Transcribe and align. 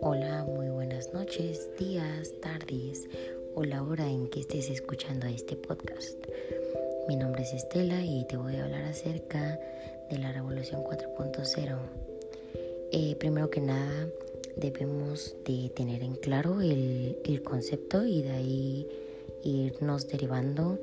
Hola, 0.00 0.44
muy 0.48 0.68
buenas 0.68 1.12
noches, 1.12 1.70
días, 1.78 2.32
tardes 2.40 3.08
o 3.54 3.62
la 3.64 3.84
hora 3.84 4.10
en 4.10 4.26
que 4.28 4.40
estés 4.40 4.68
escuchando 4.68 5.28
este 5.28 5.54
podcast. 5.54 6.18
Mi 7.06 7.14
nombre 7.14 7.42
es 7.42 7.52
Estela 7.52 8.04
y 8.04 8.24
te 8.26 8.36
voy 8.36 8.56
a 8.56 8.64
hablar 8.64 8.82
acerca 8.82 9.60
de 10.10 10.18
la 10.18 10.32
Revolución 10.32 10.82
4.0. 10.82 11.78
Eh, 12.90 13.14
primero 13.20 13.48
que 13.50 13.60
nada, 13.60 14.08
debemos 14.56 15.36
de 15.44 15.70
tener 15.70 16.02
en 16.02 16.16
claro 16.16 16.60
el, 16.62 17.42
concepto 17.44 18.04
y 18.04 18.22
de 18.22 18.30
ahí 18.30 18.88
irnos 19.44 20.08
derivando 20.08 20.80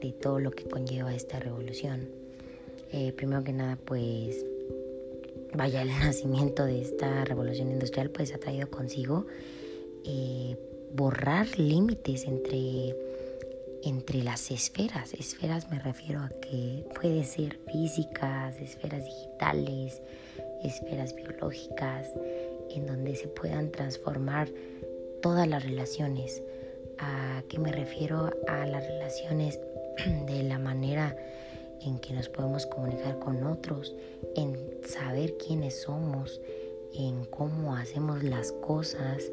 de 0.00 0.12
todo 0.12 0.40
lo 0.40 0.50
que 0.50 0.64
conlleva 0.64 1.14
esta 1.14 1.38
revolución. 1.40 2.19
Eh, 2.92 3.12
primero 3.16 3.44
que 3.44 3.52
nada, 3.52 3.78
pues 3.84 4.44
vaya, 5.54 5.82
el 5.82 5.88
nacimiento 6.00 6.64
de 6.64 6.82
esta 6.82 7.24
revolución 7.24 7.70
industrial 7.70 8.10
pues 8.10 8.34
ha 8.34 8.38
traído 8.38 8.70
consigo 8.70 9.26
eh, 10.04 10.56
borrar 10.92 11.46
límites 11.58 12.24
entre, 12.24 12.96
entre 13.84 14.22
las 14.22 14.50
esferas. 14.50 15.14
Esferas 15.14 15.70
me 15.70 15.78
refiero 15.78 16.20
a 16.20 16.28
que 16.40 16.84
puede 17.00 17.24
ser 17.24 17.58
físicas, 17.70 18.56
esferas 18.60 19.04
digitales, 19.04 20.02
esferas 20.64 21.14
biológicas, 21.14 22.08
en 22.70 22.86
donde 22.86 23.14
se 23.16 23.28
puedan 23.28 23.70
transformar 23.70 24.48
todas 25.22 25.46
las 25.46 25.64
relaciones. 25.64 26.42
¿A 26.98 27.42
qué 27.48 27.58
me 27.58 27.72
refiero? 27.72 28.30
A 28.48 28.66
las 28.66 28.86
relaciones 28.86 29.60
de 30.26 30.42
la 30.42 30.58
manera 30.58 31.16
en 31.82 31.98
que 31.98 32.12
nos 32.12 32.28
podemos 32.28 32.66
comunicar 32.66 33.18
con 33.18 33.46
otros, 33.46 33.94
en 34.36 34.56
saber 34.86 35.36
quiénes 35.36 35.82
somos, 35.82 36.40
en 36.94 37.24
cómo 37.26 37.76
hacemos 37.76 38.22
las 38.22 38.52
cosas, 38.52 39.24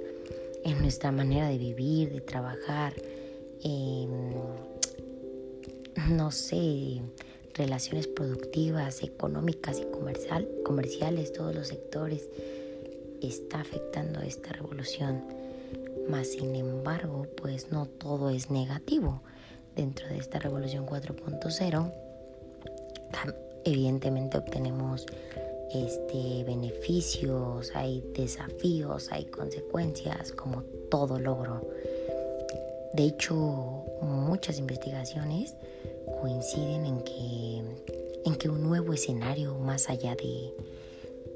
en 0.63 0.81
nuestra 0.81 1.11
manera 1.11 1.47
de 1.49 1.57
vivir, 1.57 2.11
de 2.11 2.21
trabajar, 2.21 2.93
en, 3.63 4.33
no 6.09 6.31
sé, 6.31 7.01
relaciones 7.53 8.07
productivas, 8.07 9.03
económicas 9.03 9.79
y 9.79 9.85
comercial, 9.85 10.47
comerciales, 10.63 11.33
todos 11.33 11.55
los 11.55 11.67
sectores, 11.67 12.29
está 13.21 13.61
afectando 13.61 14.21
esta 14.21 14.53
revolución. 14.53 15.23
Mas 16.09 16.31
sin 16.31 16.55
embargo, 16.55 17.27
pues 17.35 17.71
no 17.71 17.85
todo 17.85 18.29
es 18.29 18.49
negativo. 18.49 19.21
Dentro 19.75 20.07
de 20.07 20.17
esta 20.17 20.39
revolución 20.39 20.85
4.0 20.85 22.06
evidentemente 23.63 24.37
obtenemos 24.37 25.05
este, 25.73 26.43
beneficios, 26.45 27.75
hay 27.75 28.01
desafíos, 28.13 29.11
hay 29.11 29.25
consecuencias, 29.25 30.31
como 30.31 30.63
todo 30.89 31.19
logro. 31.19 31.67
De 32.93 33.03
hecho, 33.03 33.35
muchas 34.01 34.59
investigaciones 34.59 35.55
coinciden 36.21 36.85
en 36.85 37.01
que, 37.01 37.61
en 38.25 38.35
que 38.35 38.49
un 38.49 38.63
nuevo 38.63 38.93
escenario 38.93 39.55
más 39.55 39.89
allá 39.89 40.15
de, 40.15 40.53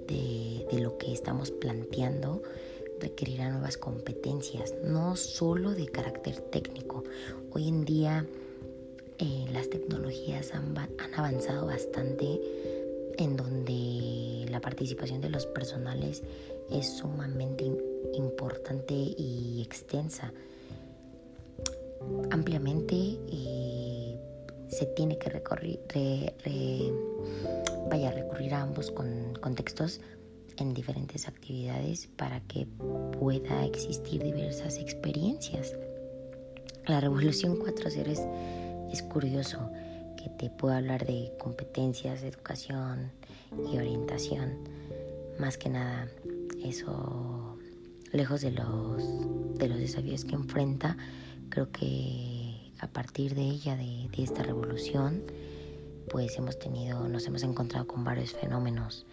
de, 0.07 0.79
lo 0.79 0.97
que 0.97 1.11
estamos 1.11 1.51
planteando 1.51 2.41
requerirá 2.99 3.49
nuevas 3.49 3.77
competencias, 3.77 4.73
no 4.83 5.15
solo 5.15 5.71
de 5.71 5.87
carácter 5.87 6.39
técnico. 6.39 7.03
Hoy 7.51 7.67
en 7.67 7.83
día 7.85 8.25
eh, 9.21 9.45
las 9.53 9.69
tecnologías 9.69 10.51
han, 10.53 10.75
avanzado 11.15 11.67
bastante 11.67 12.41
en 13.19 13.37
donde 13.37 14.47
la 14.49 14.59
participación 14.59 15.21
de 15.21 15.29
los 15.29 15.45
personales 15.45 16.23
es 16.71 16.97
sumamente 16.97 17.71
importante 18.15 18.93
y 18.93 19.61
extensa. 19.63 20.33
Ampliamente 22.31 22.95
eh, 23.31 24.19
se 24.69 24.87
tiene 24.87 25.19
que 25.19 25.29
recorrer, 25.29 25.79
vaya, 27.91 28.11
recurrir 28.11 28.55
a 28.55 28.63
ambos 28.63 28.89
con, 28.89 29.33
contextos 29.39 30.01
en 30.57 30.73
diferentes 30.73 31.27
actividades 31.27 32.07
para 32.17 32.39
que 32.47 32.65
pueda 33.19 33.65
existir 33.65 34.23
diversas 34.23 34.77
experiencias. 34.77 35.77
La 36.87 36.99
revolución 36.99 37.59
4.0 37.59 38.07
es 38.07 38.27
es 38.91 39.01
curioso 39.03 39.71
que 40.17 40.29
te 40.29 40.49
pueda 40.49 40.77
hablar 40.77 41.05
de 41.05 41.31
competencias, 41.39 42.23
educación 42.23 43.11
y 43.71 43.77
orientación. 43.77 44.57
Más 45.39 45.57
que 45.57 45.69
nada, 45.69 46.07
eso, 46.63 47.57
lejos 48.11 48.41
de 48.41 48.51
los, 48.51 49.57
de 49.57 49.67
los 49.67 49.79
desafíos 49.79 50.25
que 50.25 50.35
enfrenta, 50.35 50.97
creo 51.49 51.71
que 51.71 52.71
a 52.79 52.87
partir 52.87 53.35
de 53.35 53.43
ella, 53.43 53.75
de, 53.75 54.09
esta 54.17 54.43
revolución, 54.43 55.23
pues 56.09 56.37
hemos 56.37 56.59
tenido, 56.59 57.07
nos 57.07 57.25
hemos 57.25 57.43
encontrado 57.43 57.87
con 57.87 58.03
varios 58.03 58.33
fenómenos, 58.33 59.05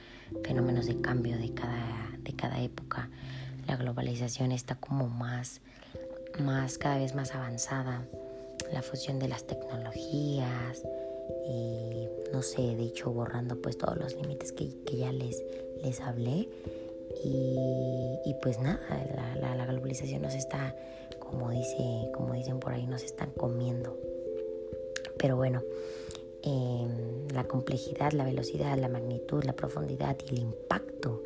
fenómenos 0.44 0.86
de 0.86 1.00
cambio 1.00 1.38
de 1.38 1.54
cada, 1.54 2.10
de 2.18 2.32
cada 2.34 2.60
época. 2.60 3.08
La 3.66 3.76
globalización 3.76 4.52
está 4.52 4.74
como 4.74 5.08
más, 5.08 5.60
más, 6.40 6.78
cada 6.78 6.98
vez 6.98 7.14
más 7.14 7.34
avanzada 7.34 8.06
la 8.72 8.82
fusión 8.82 9.18
de 9.18 9.28
las 9.28 9.44
tecnologías 9.44 10.82
y 11.46 12.08
no 12.32 12.42
sé, 12.42 12.62
de 12.76 12.84
hecho 12.84 13.10
borrando 13.10 13.60
pues 13.60 13.78
todos 13.78 13.96
los 13.96 14.14
límites 14.14 14.52
que, 14.52 14.70
ya 14.96 15.12
les, 15.12 15.42
les 15.82 16.00
hablé 16.00 16.48
y, 17.24 18.34
pues 18.42 18.58
nada, 18.60 18.80
la, 19.40 19.56
la, 19.56 19.66
globalización 19.66 20.22
nos 20.22 20.34
está, 20.34 20.76
como, 21.18 21.50
dice, 21.50 22.10
como 22.14 22.34
dicen 22.34 22.60
por 22.60 22.72
ahí, 22.72 22.86
nos 22.86 23.02
están 23.02 23.30
comiendo. 23.32 23.98
Pero 25.18 25.36
bueno, 25.36 25.62
em, 26.42 27.26
la 27.34 27.44
complejidad, 27.44 28.12
la 28.12 28.24
velocidad, 28.24 28.78
la 28.78 28.88
magnitud, 28.88 29.42
la 29.42 29.54
profundidad 29.54 30.16
y 30.26 30.34
el 30.34 30.38
impacto 30.38 31.22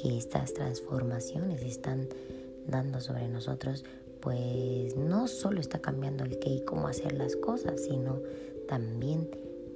que 0.00 0.16
estas 0.16 0.54
transformaciones 0.54 1.62
están 1.62 2.08
dando 2.66 3.00
sobre 3.00 3.28
nosotros, 3.28 3.84
pues 4.24 4.96
no 4.96 5.28
solo 5.28 5.60
está 5.60 5.80
cambiando 5.80 6.24
el 6.24 6.38
qué 6.38 6.48
y 6.48 6.64
cómo 6.64 6.88
hacer 6.88 7.12
las 7.12 7.36
cosas, 7.36 7.82
sino 7.84 8.22
también 8.66 9.28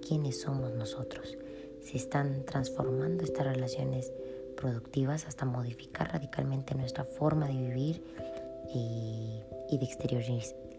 quiénes 0.07 0.41
somos 0.41 0.73
nosotros. 0.73 1.37
Se 1.83 1.99
están 1.99 2.47
transformando 2.47 3.25
estas 3.25 3.47
relaciones 3.47 4.11
productivas 4.57 5.27
hasta 5.27 5.45
modificar 5.45 6.13
radicalmente 6.13 6.75
nuestra 6.75 7.05
forma 7.05 7.47
de 7.47 7.55
vivir 7.59 8.03
y, 8.75 9.43
de 9.71 9.85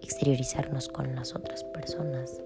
exteriorizarnos 0.02 0.90
con 0.90 1.16
las 1.16 1.36
otras 1.36 1.64
personas. 1.64 2.42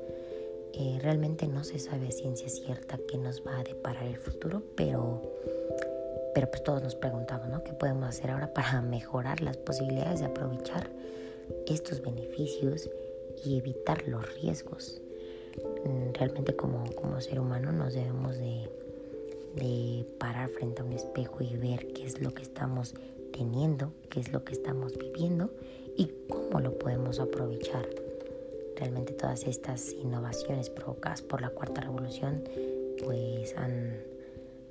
Eh, 0.74 1.00
realmente 1.02 1.48
no 1.48 1.64
se 1.64 1.80
sabe 1.80 2.10
a 2.10 2.12
ciencia 2.12 2.50
cierta 2.50 3.00
qué 3.08 3.18
nos 3.18 3.46
va 3.46 3.60
a 3.60 3.64
deparar 3.64 4.04
el 4.04 4.18
futuro, 4.18 4.62
pero 4.76 5.22
pero 6.34 6.50
pues 6.50 6.64
todos 6.64 6.82
nos 6.82 6.96
preguntamos, 6.96 7.48
¿no? 7.48 7.64
¿Qué 7.64 7.74
podemos 7.74 8.10
hacer 8.10 8.32
ahora 8.32 8.54
para 8.54 8.82
mejorar 8.82 9.42
las 9.42 9.58
posibilidades 9.58 10.20
de 10.20 10.26
aprovechar 10.26 10.90
estos 11.68 12.02
beneficios 12.02 12.90
y 13.46 13.58
evitar 13.58 14.08
los 14.08 14.34
riesgos? 14.42 15.02
Mm, 15.86 16.14
realmente 16.14 16.56
como, 16.56 16.84
como 16.96 17.22
ser 17.22 17.40
humano 17.40 17.72
nos 17.72 17.94
debemos 17.94 18.38
de, 18.38 18.70
de 19.56 20.06
parar 20.18 20.50
frente 20.50 20.82
a 20.82 20.86
un 20.86 20.94
espejo 20.94 21.44
y 21.44 21.56
ver 21.56 21.88
qué 21.94 22.06
es 22.06 22.22
lo 22.22 22.34
que 22.34 22.42
estamos 22.42 22.96
teniendo, 23.32 23.92
qué 24.10 24.20
es 24.20 24.32
lo 24.32 24.44
que 24.44 24.54
estamos 24.54 24.98
viviendo 24.98 25.52
y 25.98 26.10
cómo 26.30 26.60
lo 26.60 26.78
podemos 26.78 27.20
aprovechar. 27.20 27.88
Realmente 28.76 29.14
todas 29.14 29.46
estas 29.46 29.92
innovaciones 29.92 30.70
provocadas 30.70 31.22
por 31.22 31.42
la 31.42 31.50
cuarta 31.50 31.82
revolución 31.82 32.44
pues 33.04 33.56
han, 33.58 34.02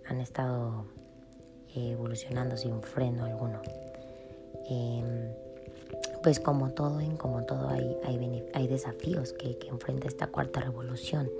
han 0.06 0.20
estado 0.20 0.86
evolucionando 1.74 2.56
sin 2.56 2.82
freno 2.82 3.24
alguno. 3.24 3.60
Em, 4.68 5.32
pues 6.22 6.38
como 6.38 6.70
todo, 6.70 7.00
en 7.00 7.16
como 7.16 7.44
todo 7.44 7.68
hay, 7.68 7.96
hay, 8.54 8.66
desafíos 8.68 9.32
que, 9.32 9.58
enfrenta 9.68 10.08
esta 10.08 10.28
cuarta 10.28 10.60
revolución. 10.60 11.30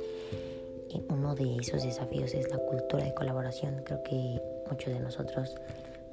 uno 1.09 1.35
de 1.35 1.57
esos 1.57 1.83
desafíos 1.85 2.35
es 2.35 2.51
la 2.51 2.59
cultura 2.59 3.05
de 3.05 3.15
colaboración. 3.15 3.83
Creo 3.85 4.03
que 4.03 4.41
muchos 4.69 4.93
de 4.93 5.01
nosotros 5.01 5.55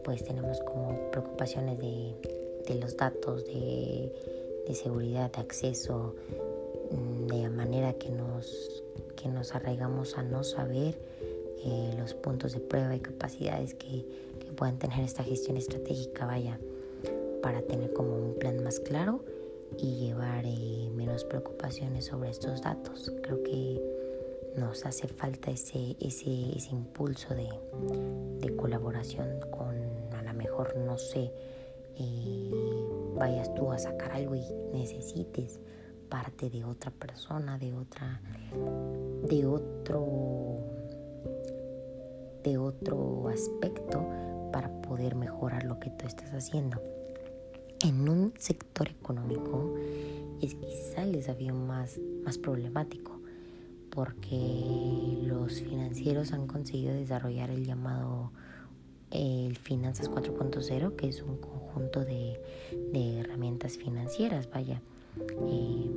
pues 0.04 0.24
tenemos 0.24 0.60
como 0.62 1.12
preocupaciones 1.12 1.77
de, 1.80 2.75
los 2.80 2.95
datos, 2.95 3.45
de, 3.45 4.12
seguridad, 4.74 5.31
de 5.31 5.42
acceso, 5.42 6.15
mm, 6.92 7.27
de 7.27 7.50
manera 7.50 7.94
que 7.94 8.10
nos, 8.10 8.83
que 9.15 9.27
nos 9.27 9.56
arraigamos 9.56 10.18
a 10.18 10.24
no 10.24 10.44
saber 10.44 10.95
eh, 11.63 11.94
los 11.97 12.13
puntos 12.13 12.53
de 12.53 12.59
prueba 12.59 12.95
y 12.95 13.00
capacidades 13.00 13.73
que, 13.73 14.06
que 14.39 14.51
puedan 14.53 14.77
tener 14.79 15.00
esta 15.01 15.23
gestión 15.23 15.57
estratégica, 15.57 16.25
vaya, 16.25 16.59
para 17.41 17.61
tener 17.61 17.94
como 17.94 18.15
un 18.15 18.35
plan 18.39 18.63
más 18.63 18.79
claro 18.79 19.23
y 19.77 19.95
llevar 19.95 20.45
eh, 20.45 20.89
menos 20.95 21.23
preocupaciones 21.25 22.06
sobre 22.06 22.29
estos 22.29 22.61
datos. 22.61 23.13
Creo 23.23 23.44
que 23.44 23.81
nos 24.57 24.85
hace 24.85 25.07
falta 25.07 25.51
ese, 25.51 25.95
ese, 26.00 26.56
ese 26.56 26.71
impulso 26.71 27.33
de, 27.33 27.47
de, 28.39 28.55
colaboración 28.55 29.39
con 29.51 29.75
a 30.13 30.21
lo 30.23 30.33
mejor, 30.33 30.75
no 30.77 30.97
sé, 30.97 31.31
eh, 31.97 32.51
vayas 33.15 33.53
tú 33.55 33.71
a 33.71 33.77
sacar 33.77 34.12
algo 34.12 34.35
y 34.35 34.44
necesites 34.73 35.59
parte 36.09 36.50
de 36.50 36.63
otra 36.63 36.91
persona, 36.91 37.57
de 37.57 37.73
otra, 37.73 38.21
de 39.27 39.45
otro, 39.45 40.59
otro 42.57 43.28
aspecto 43.30 44.06
para 44.51 44.81
poder 44.81 45.16
mejorar 45.16 45.63
lo 45.63 45.80
que 45.80 45.90
tú 45.90 46.06
estás 46.06 46.34
haciendo. 46.34 46.81
En 47.81 48.10
un 48.10 48.34
sector 48.38 48.90
económico 48.90 49.75
es 50.42 50.56
quizá 50.56 51.04
el 51.04 51.13
desafío 51.13 51.54
más, 51.54 52.00
más 52.24 52.38
problemático 52.38 53.19
porque 53.90 55.18
los 55.24 55.62
financieros 55.62 56.31
han 56.34 56.48
conseguido 56.48 56.94
desarrollar 56.94 57.50
el 57.50 57.66
llamado 57.66 58.31
el 59.12 59.57
Finanzas 59.57 60.10
4.0, 60.10 60.96
que 60.96 61.07
es 61.07 61.22
un 61.22 61.38
conjunto 61.38 62.06
de, 62.06 62.40
de 62.94 63.19
herramientas 63.19 63.78
financieras, 63.78 64.50
vaya. 64.51 64.81
Eh, 65.48 65.90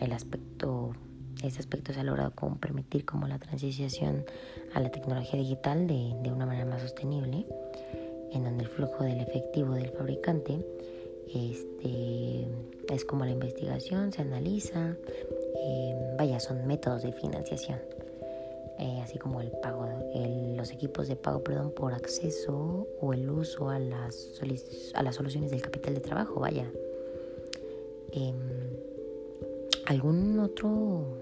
el 0.00 0.12
aspecto, 0.12 0.92
ese 1.42 1.60
aspecto 1.60 1.92
se 1.92 2.00
ha 2.00 2.04
logrado 2.04 2.32
como 2.34 2.58
permitir 2.58 3.04
como 3.04 3.26
la 3.26 3.38
transición 3.38 4.24
a 4.74 4.80
la 4.80 4.90
tecnología 4.90 5.38
digital 5.38 5.86
de, 5.86 6.14
de 6.22 6.32
una 6.32 6.46
manera 6.46 6.66
más 6.66 6.82
sostenible, 6.82 7.46
en 8.32 8.44
donde 8.44 8.64
el 8.64 8.70
flujo 8.70 9.04
del 9.04 9.20
efectivo 9.20 9.74
del 9.74 9.90
fabricante 9.90 10.64
este, 11.34 12.46
es 12.88 13.04
como 13.04 13.24
la 13.24 13.30
investigación, 13.30 14.12
se 14.12 14.22
analiza, 14.22 14.96
eh, 15.56 16.14
vaya, 16.18 16.40
son 16.40 16.66
métodos 16.66 17.02
de 17.02 17.12
financiación, 17.12 17.78
eh, 18.78 19.00
así 19.02 19.18
como 19.18 19.40
el 19.40 19.50
pago, 19.50 19.88
los 20.56 20.70
equipos 20.70 21.08
de 21.08 21.16
pago, 21.16 21.42
perdón, 21.42 21.72
por 21.74 21.94
acceso 21.94 22.86
o 23.00 23.12
el 23.12 23.30
uso 23.30 23.70
a 23.70 23.78
las, 23.78 24.40
a 24.94 25.02
las 25.02 25.14
soluciones 25.14 25.50
del 25.50 25.62
capital 25.62 25.94
de 25.94 26.00
trabajo, 26.00 26.40
vaya. 26.40 26.70
Em, 28.12 28.36
¿Algún 29.92 30.38
otro, 30.38 31.18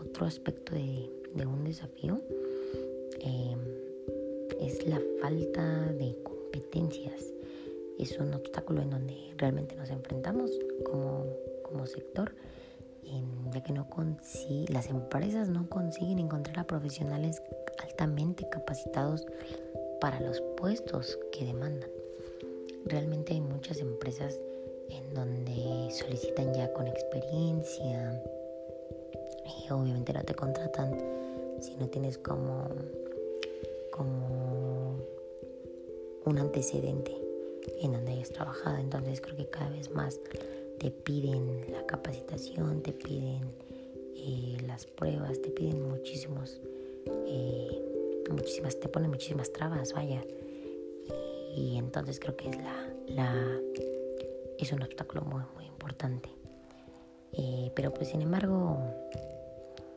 otro 0.00 0.26
aspecto 0.26 0.74
de, 0.74 1.08
un 1.46 1.62
desafío? 1.62 2.20
Em, 3.20 3.60
es 4.60 4.84
la 4.88 5.00
falta 5.20 5.92
de 5.92 6.16
competencias. 6.24 7.32
Es 7.96 8.18
un 8.18 8.34
obstáculo 8.34 8.82
en 8.82 8.90
donde 8.90 9.14
realmente 9.36 9.76
nos 9.76 9.90
enfrentamos 9.90 10.50
como, 10.84 11.26
como 11.62 11.86
sector 11.86 12.34
ya 13.52 13.62
que 13.62 13.72
no 13.72 13.86
las 14.68 14.90
empresas 14.90 15.48
no 15.48 15.68
consiguen 15.68 16.18
encontrar 16.18 16.58
a 16.58 16.66
profesionales 16.66 17.40
altamente 17.84 18.48
capacitados 18.50 19.24
para 20.00 20.18
los 20.18 20.40
puestos 20.56 21.20
que 21.30 21.44
demandan. 21.44 21.90
Realmente 22.84 23.34
hay 23.34 23.40
muchas 23.40 23.78
empresas 23.78 24.40
en 24.90 25.14
donde 25.14 25.90
solicitan 25.92 26.54
ya 26.54 26.72
con 26.72 26.86
experiencia 26.86 28.22
y 29.44 29.70
obviamente 29.70 30.12
no 30.12 30.22
te 30.24 30.34
contratan 30.34 30.98
si 31.60 31.74
no 31.76 31.88
tienes 31.88 32.18
como, 32.18 32.68
como 33.90 34.96
un 36.24 36.38
antecedente 36.38 37.16
en 37.80 37.92
donde 37.92 38.12
hayas 38.12 38.30
trabajado. 38.30 38.78
Entonces 38.78 39.20
creo 39.20 39.36
que 39.36 39.48
cada 39.48 39.70
vez 39.70 39.90
más 39.90 40.20
te 40.78 40.90
piden 40.90 41.72
la 41.72 41.84
capacitación, 41.86 42.82
te 42.82 42.92
piden 42.92 43.42
eh, 44.14 44.56
las 44.66 44.86
pruebas, 44.86 45.40
te 45.40 45.50
piden 45.50 45.88
muchísimos, 45.88 46.60
eh, 47.06 48.24
muchísimas, 48.30 48.78
te 48.78 48.88
ponen 48.88 49.10
muchísimas 49.10 49.52
trabas, 49.52 49.92
vaya. 49.92 50.22
Y, 51.56 51.78
entonces 51.78 52.20
creo 52.20 52.36
que 52.36 52.50
es 52.50 52.56
la, 52.58 52.94
la, 53.08 53.60
es 54.58 54.72
un 54.72 54.82
obstáculo 54.82 55.22
muy, 55.22 55.42
muy 55.54 55.66
importante. 55.66 56.28
Eh, 57.32 57.70
pero 57.74 57.92
pues 57.92 58.08
sin 58.08 58.22
embargo, 58.22 58.78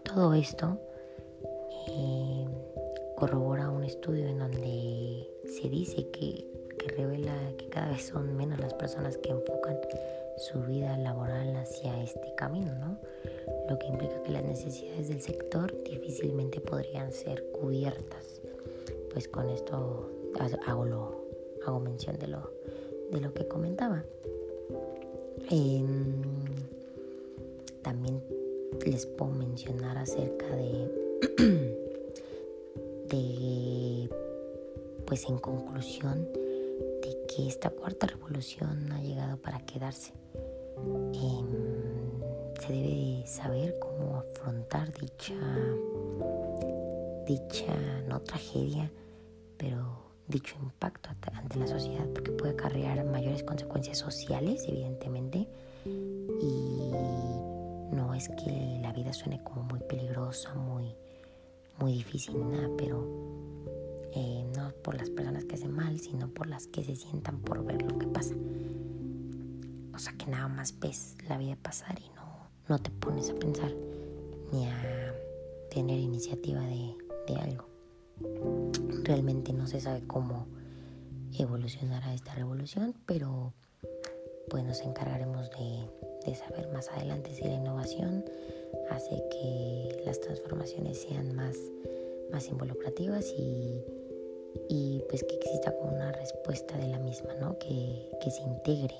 todo 0.04 0.34
esto 0.34 0.78
corrobora 3.20 3.70
un 3.70 3.84
estudio 3.84 4.28
en 4.28 4.40
donde 4.40 5.30
se 5.44 5.70
dice 5.70 6.08
que, 6.10 6.46
que 6.80 6.88
revela 6.96 7.36
que 7.58 7.68
cada 7.68 7.92
vez 7.92 8.06
son 8.06 8.36
menos 8.38 8.60
las 8.60 8.74
personas 8.74 9.18
que 9.18 9.30
enfocan 9.30 9.78
su 10.38 10.62
vida 10.62 10.98
laboral 10.98 11.54
hacia 11.58 12.02
este 12.02 12.34
camino, 12.38 12.74
¿no? 12.76 12.98
Lo 13.70 13.78
que 13.78 13.88
implica 13.88 14.24
que 14.24 14.32
las 14.32 14.44
necesidades 14.46 15.10
del 15.10 15.22
sector 15.22 15.76
difícilmente 15.84 16.62
podrían 16.62 17.12
ser 17.12 17.44
cubiertas. 17.52 18.42
Pues 19.12 19.28
con 19.28 19.50
esto 19.50 20.10
hago, 20.66 20.86
lo, 20.86 21.26
hago 21.66 21.80
mención 21.82 22.18
de 22.18 22.28
lo, 22.28 22.54
de 23.12 23.20
lo 23.20 23.34
que 23.34 23.50
comentaba. 23.50 24.06
Em, 25.50 26.22
también 27.82 28.24
les 28.86 29.06
puedo 29.06 29.32
mencionar 29.32 29.98
acerca 29.98 30.46
de, 30.56 30.92
de, 33.10 34.10
pues 35.06 35.26
en 35.30 35.38
conclusión, 35.38 36.28
de 37.02 37.18
que 37.28 37.48
esta 37.48 37.70
cuarta 37.70 38.08
revolución 38.08 38.92
ha 38.92 39.02
llegado 39.02 39.38
para 39.38 39.60
quedarse. 39.66 40.14
Se 42.60 42.74
debe 42.74 43.24
saber 43.26 43.80
cómo 43.80 44.18
afrontar 44.18 44.92
dicha, 45.00 45.34
dicha, 47.26 47.74
no 48.08 48.22
tragedia, 48.22 48.92
pero 49.58 50.09
dicho 50.30 50.56
impacto 50.62 51.10
ante 51.34 51.60
la 51.60 51.68
sociedad, 51.68 52.08
porque 52.14 52.32
puede 52.32 52.54
acarrear 52.54 53.04
mayores 53.06 53.44
consecuencias 53.44 53.98
sociales, 53.98 54.64
evidentemente, 54.68 55.48
y 55.86 56.92
no 57.92 58.14
es 58.14 58.30
que 58.30 58.80
la 58.82 58.94
vida 58.94 59.12
suene 59.12 59.44
como 59.44 59.64
muy 59.64 59.80
peligrosa, 59.80 60.54
muy, 60.54 60.96
muy 61.80 61.94
difícil, 61.94 62.40
nada, 62.50 62.70
pero 62.78 63.06
eh, 64.14 64.46
no 64.56 64.72
por 64.84 64.96
las 64.96 65.10
personas 65.10 65.46
que 65.46 65.56
hacen 65.56 65.72
mal, 65.72 66.00
sino 66.00 66.30
por 66.30 66.48
las 66.48 66.68
que 66.68 66.84
se 66.84 66.96
sientan 66.96 67.40
por 67.40 67.64
ver 67.64 67.82
lo 67.82 67.98
que 67.98 68.08
pasa. 68.08 68.36
O 69.94 70.00
sea 70.00 70.14
que 70.14 70.28
nada 70.28 70.48
más 70.48 70.80
ves 70.80 71.18
la 71.28 71.38
vida 71.38 71.58
pasar 71.62 72.00
y 72.00 72.10
no, 72.16 72.48
no 72.70 72.80
te 72.80 72.90
pones 72.90 73.30
a 73.30 73.36
pensar 73.36 73.74
ni 74.52 74.66
a 74.66 75.14
tener 75.70 76.00
iniciativa 76.00 76.62
de, 76.62 76.96
algo. 77.36 77.66
Realmente 79.10 79.54
no 79.54 79.66
se 79.66 79.82
sabe 79.82 80.06
cómo 80.06 80.46
evolucionará 81.34 82.14
esta 82.14 82.36
revolución, 82.36 82.94
pero 83.08 83.56
pues 84.52 84.64
nos 84.64 84.82
encargaremos 84.82 85.50
de, 85.50 86.36
saber 86.36 86.68
más 86.72 86.90
adelante 86.90 87.34
si 87.34 87.44
la 87.44 87.56
innovación 87.56 88.24
hace 88.92 89.16
que 89.32 90.04
las 90.06 90.20
transformaciones 90.20 91.02
sean 91.02 91.36
más, 91.36 91.58
más 92.32 92.48
involucrativas 92.50 93.34
y, 93.36 93.84
y 94.70 95.02
pues 95.10 95.24
que 95.24 95.38
exista 95.38 95.76
como 95.76 95.96
una 95.96 96.12
respuesta 96.12 96.78
de 96.78 96.90
la 96.90 97.00
misma, 97.00 97.34
¿no? 97.42 97.58
Que, 97.58 98.12
que 98.22 98.30
se 98.30 98.44
integre 98.44 98.94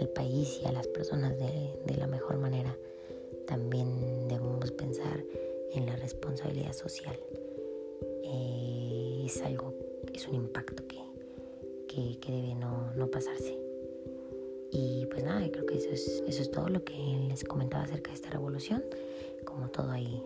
al 0.00 0.08
país 0.08 0.58
y 0.64 0.66
a 0.66 0.72
las 0.72 0.88
personas 0.88 1.38
de, 1.38 1.96
la 1.96 2.08
mejor 2.08 2.38
manera, 2.38 2.76
también 3.46 4.26
debemos 4.26 4.72
pensar 4.72 5.24
en 5.74 5.86
la 5.86 5.94
responsabilidad 5.94 6.72
social. 6.72 7.16
Eh, 8.30 9.22
es 9.24 9.42
algo, 9.42 9.74
es 10.12 10.28
un 10.28 10.34
impacto 10.34 10.86
que, 10.86 10.98
que, 12.20 12.32
debe 12.32 12.54
no, 12.54 12.92
no, 12.94 13.10
pasarse. 13.10 13.58
Y 14.70 15.06
pues 15.06 15.24
nada, 15.24 15.48
creo 15.50 15.64
que 15.66 15.76
eso 15.76 15.90
es, 15.90 16.22
eso 16.26 16.42
es 16.42 16.50
todo 16.50 16.68
lo 16.68 16.84
que 16.84 16.94
les 17.28 17.42
comentaba 17.44 17.84
acerca 17.84 18.10
de 18.10 18.16
esta 18.16 18.30
revolución. 18.30 18.84
Como 19.44 19.68
todo 19.70 19.90
hay, 19.90 20.22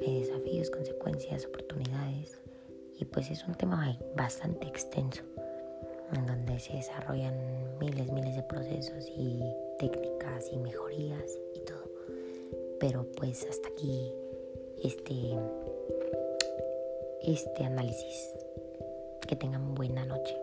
hay 0.00 0.20
desafíos, 0.20 0.70
consecuencias, 0.70 1.46
oportunidades. 1.46 2.40
Y 2.98 3.04
pues 3.04 3.30
es 3.30 3.46
un 3.46 3.54
tema 3.54 3.98
bastante 4.16 4.66
extenso 4.66 5.22
en 6.12 6.26
donde 6.26 6.58
se 6.58 6.72
desarrollan 6.72 7.34
miles, 7.78 8.10
miles 8.10 8.36
de 8.36 8.42
procesos 8.42 9.06
y 9.16 9.42
técnicas 9.78 10.50
y 10.52 10.56
mejorías 10.56 11.38
y 11.54 11.60
todo. 11.60 11.90
Pero 12.80 13.06
pues 13.16 13.46
hasta 13.48 13.68
aquí 13.68 14.12
este, 14.82 15.36
este 17.32 17.64
análisis. 17.64 18.34
Que 19.26 19.36
tengan 19.36 19.74
buena 19.74 20.04
noche. 20.06 20.34